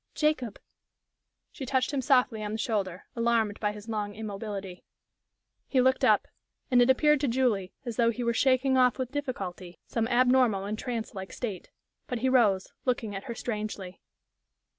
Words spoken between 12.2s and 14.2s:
rose, looking at her strangely.